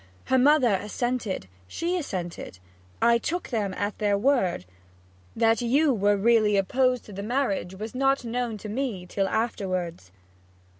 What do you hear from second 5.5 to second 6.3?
you was